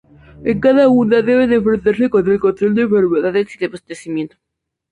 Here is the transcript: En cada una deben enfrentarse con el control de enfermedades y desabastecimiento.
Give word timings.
En 0.43 0.59
cada 0.59 0.89
una 0.89 1.21
deben 1.21 1.53
enfrentarse 1.53 2.09
con 2.09 2.27
el 2.27 2.39
control 2.39 2.73
de 2.73 2.81
enfermedades 2.81 3.55
y 3.55 3.59
desabastecimiento. 3.59 4.35